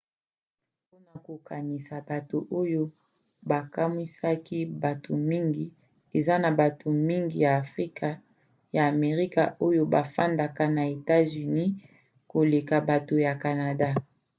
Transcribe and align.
mpona 0.83 1.11
kokokanisa 1.25 1.95
bato 2.09 2.37
oyo 2.61 2.83
bakamwisaka 3.49 4.57
bato 4.83 5.11
mingi: 5.29 5.65
eza 6.17 6.35
na 6.43 6.49
bato 6.61 6.87
mingi 7.09 7.37
ya 7.45 7.51
afrika 7.63 8.07
ya 8.75 8.83
amerika 8.93 9.41
oyo 9.67 9.81
bafandaka 9.93 10.63
na 10.75 10.83
etats-unis 10.95 11.73
koleka 12.31 12.75
bato 12.89 13.15
ya 13.25 13.33
canada 13.43 13.89